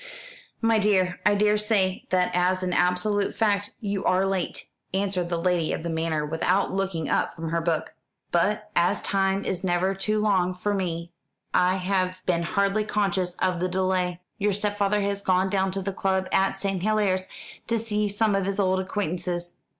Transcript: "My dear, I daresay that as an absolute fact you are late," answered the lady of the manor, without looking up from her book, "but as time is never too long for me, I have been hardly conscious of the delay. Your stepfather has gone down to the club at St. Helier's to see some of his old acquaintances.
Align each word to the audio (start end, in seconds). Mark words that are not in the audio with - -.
"My 0.63 0.79
dear, 0.79 1.19
I 1.27 1.35
daresay 1.35 2.05
that 2.09 2.31
as 2.33 2.63
an 2.63 2.73
absolute 2.73 3.35
fact 3.35 3.69
you 3.79 4.03
are 4.03 4.25
late," 4.25 4.67
answered 4.95 5.29
the 5.29 5.37
lady 5.37 5.71
of 5.73 5.83
the 5.83 5.91
manor, 5.91 6.25
without 6.25 6.73
looking 6.73 7.07
up 7.07 7.35
from 7.35 7.49
her 7.49 7.61
book, 7.61 7.93
"but 8.31 8.71
as 8.75 9.03
time 9.03 9.45
is 9.45 9.63
never 9.63 9.93
too 9.93 10.19
long 10.19 10.55
for 10.55 10.73
me, 10.73 11.11
I 11.53 11.75
have 11.75 12.17
been 12.25 12.41
hardly 12.41 12.83
conscious 12.83 13.35
of 13.35 13.59
the 13.59 13.69
delay. 13.69 14.21
Your 14.39 14.53
stepfather 14.53 15.01
has 15.01 15.21
gone 15.21 15.51
down 15.51 15.69
to 15.73 15.83
the 15.83 15.93
club 15.93 16.27
at 16.31 16.57
St. 16.59 16.81
Helier's 16.81 17.27
to 17.67 17.77
see 17.77 18.07
some 18.07 18.33
of 18.33 18.47
his 18.47 18.59
old 18.59 18.79
acquaintances. 18.79 19.57